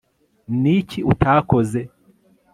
niki 0.61 0.99
utakoze 1.11 1.79